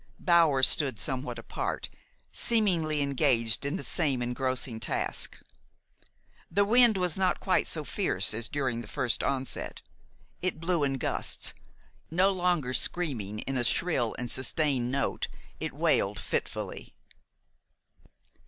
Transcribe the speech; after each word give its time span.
Bower 0.19 0.63
stood 0.63 0.99
somewhat 0.99 1.37
apart, 1.37 1.87
seemingly 2.33 3.03
engaged 3.03 3.65
in 3.67 3.75
the 3.75 3.83
same 3.83 4.19
engrossing 4.23 4.79
task. 4.79 5.39
The 6.49 6.65
wind 6.65 6.97
was 6.97 7.17
not 7.19 7.39
quite 7.39 7.67
so 7.67 7.83
fierce 7.83 8.33
as 8.33 8.47
during 8.47 8.81
its 8.81 8.91
first 8.91 9.21
onset. 9.21 9.83
It 10.41 10.59
blew 10.59 10.83
in 10.83 10.97
gusts. 10.97 11.53
No 12.09 12.31
longer 12.31 12.73
screaming 12.73 13.41
in 13.41 13.57
a 13.57 13.63
shrill 13.63 14.15
and 14.17 14.31
sustained 14.31 14.91
note, 14.91 15.27
it 15.59 15.71
wailed 15.71 16.17
fitfully. 16.19 16.95